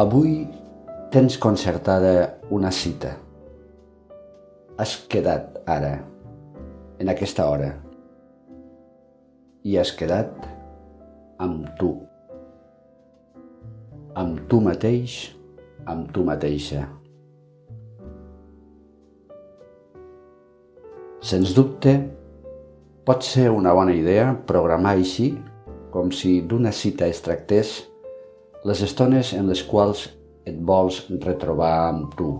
[0.00, 0.48] Avui
[1.12, 3.10] tens concertada una cita.
[4.80, 5.90] Has quedat ara,
[6.96, 7.68] en aquesta hora,
[9.60, 10.46] i has quedat
[11.44, 11.90] amb tu.
[14.16, 15.18] Amb tu mateix,
[15.84, 16.86] amb tu mateixa.
[21.30, 21.92] Sens dubte,
[23.06, 25.28] pot ser una bona idea programar així,
[25.94, 27.68] com si d'una cita es tractés,
[28.66, 30.08] les estones en les quals
[30.50, 32.30] et vols retrobar amb tu.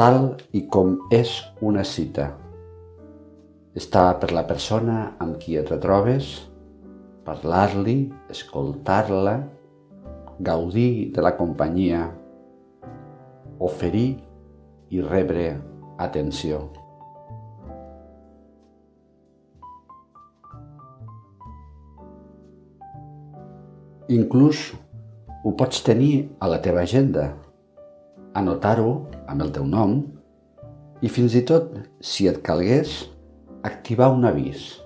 [0.00, 0.16] Tal
[0.56, 2.30] i com és una cita.
[3.76, 6.30] Està per la persona amb qui et retrobes,
[7.28, 7.98] parlar-li,
[8.32, 9.36] escoltar-la,
[10.40, 12.06] gaudir de la companyia,
[13.60, 14.18] oferir
[14.90, 15.52] i rebre
[16.00, 16.64] atenció.
[24.10, 24.72] Inclús
[25.44, 27.28] ho pots tenir a la teva agenda,
[28.34, 28.90] anotar-ho
[29.30, 30.00] amb el teu nom
[31.00, 32.96] i fins i tot, si et calgués,
[33.62, 34.80] activar un avís,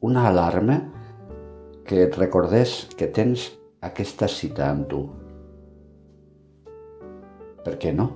[0.00, 0.78] una alarma
[1.86, 3.50] que et recordés que tens
[3.82, 5.02] aquesta cita amb tu.
[7.62, 8.08] Per què no?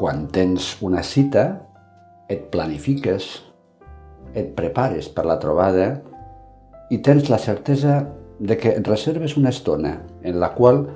[0.00, 1.44] Quan tens una cita,
[2.30, 3.26] et planifiques,
[4.34, 5.90] et prepares per la trobada
[6.90, 8.00] i tens la certesa
[8.40, 10.86] de que et reserves una estona en la qual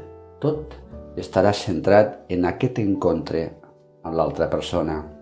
[0.41, 0.79] tot
[1.21, 3.45] estarà centrat en aquest encontre
[4.05, 5.14] amb l'altra persona.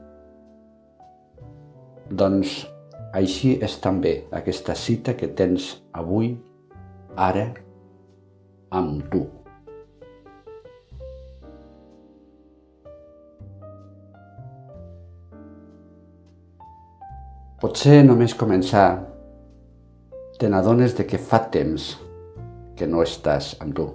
[2.13, 2.51] Doncs
[3.17, 6.35] així és també aquesta cita que tens avui,
[7.17, 7.47] ara,
[8.69, 9.23] amb tu.
[17.65, 18.87] Potser només començar.
[20.37, 21.93] Te n'adones de que fa temps
[22.77, 23.89] que no estàs amb tu.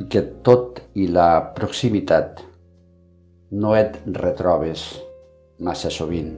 [0.00, 2.40] I que tot i la proximitat
[3.52, 4.86] no et retrobes
[5.64, 6.34] massa sovint.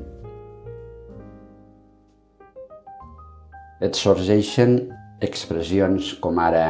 [3.82, 4.78] Et sorgeixen
[5.26, 6.66] expressions com ara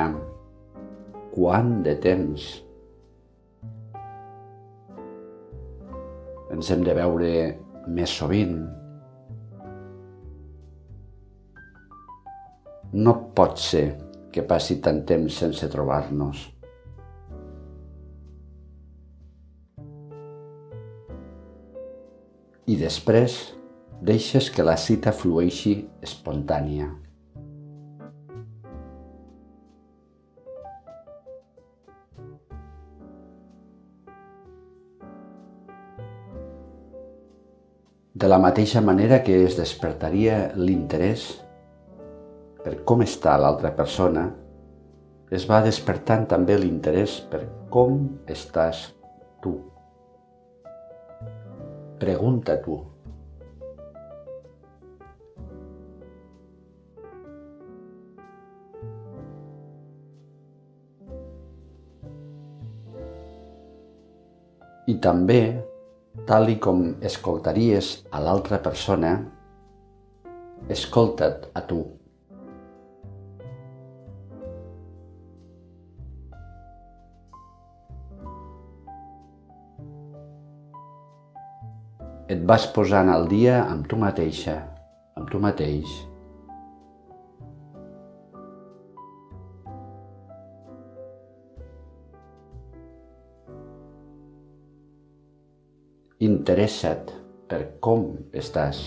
[1.35, 2.47] quant de temps
[6.57, 7.31] ens hem de veure
[7.93, 8.59] més sovint.
[12.97, 13.87] No pot ser
[14.33, 16.56] que passi tant temps sense trobar-nos.
[22.77, 23.35] Després
[24.05, 26.91] deixes que la cita flueixi espontània.
[38.17, 41.27] De la mateixa manera que es despertaria l'interès
[42.65, 44.27] per com està l'altra persona,
[45.31, 48.05] es va despertant també l'interès per com
[48.37, 48.87] estàs
[49.45, 49.57] tu.
[51.97, 52.77] Pregunta tu.
[64.87, 65.41] I també
[66.29, 69.17] tal i com escoltaries a l'altra persona,
[70.69, 71.96] escolta't a tu.
[82.27, 84.57] Et vas posant al dia amb tu mateixa,
[85.15, 85.87] amb tu mateix.
[96.27, 97.15] Interessa't
[97.47, 98.83] per com estàs,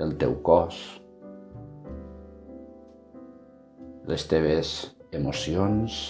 [0.00, 0.80] el teu cos,
[4.08, 4.74] les teves
[5.12, 6.00] emocions,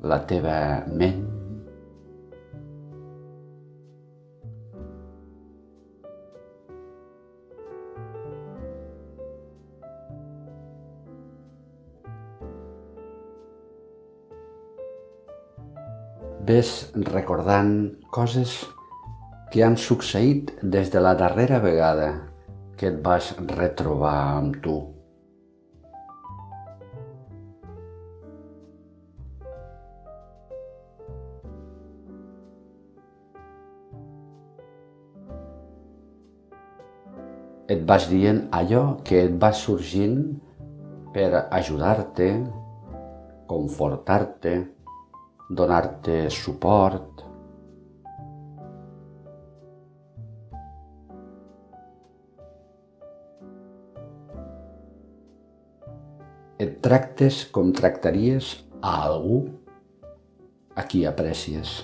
[0.00, 0.56] la teva
[0.88, 1.43] ment,
[16.44, 16.70] ves
[17.08, 17.70] recordant
[18.12, 18.52] coses
[19.52, 22.08] que han succeït des de la darrera vegada
[22.76, 24.74] que et vas retrobar amb tu.
[37.72, 40.20] Et vas dient allò que et va sorgint
[41.14, 42.28] per ajudar-te,
[43.48, 44.58] confortar-te,
[45.54, 47.22] donar-te suport.
[56.58, 59.42] Et tractes com tractaries a algú
[60.74, 61.82] a qui aprecies.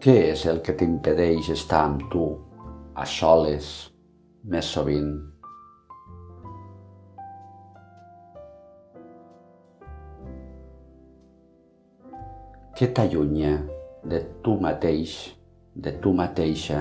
[0.00, 2.22] Què és el que t'impedeix estar amb tu,
[2.96, 3.66] a soles,
[4.48, 5.10] més sovint?
[12.78, 13.50] Què t'allunya
[14.08, 15.18] de tu mateix,
[15.76, 16.80] de tu mateixa?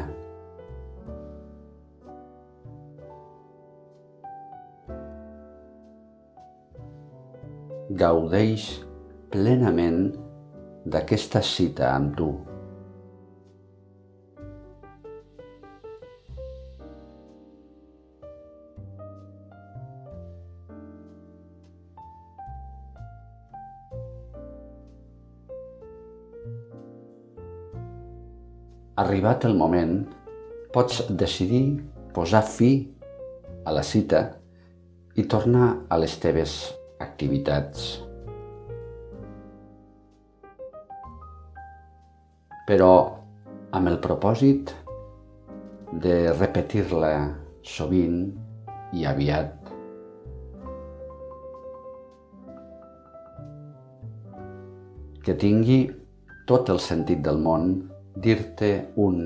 [8.06, 8.70] Gaudeix
[9.36, 10.08] plenament
[10.88, 12.30] d'aquesta cita amb tu.
[29.00, 29.94] Arribat el moment,
[30.76, 31.80] pots decidir
[32.12, 32.72] posar fi
[33.64, 34.20] a la cita
[35.16, 36.56] i tornar a les teves
[37.00, 37.86] activitats.
[42.68, 42.92] Però
[43.80, 44.74] amb el propòsit
[46.08, 47.14] de repetir-la
[47.64, 48.18] sovint
[49.00, 49.72] i aviat.
[55.24, 55.80] Que tingui
[56.52, 57.72] tot el sentit del món
[58.20, 59.20] dir-te un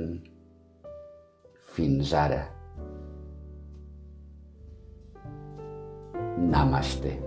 [1.75, 2.41] fins ara.
[6.37, 7.17] Namaste.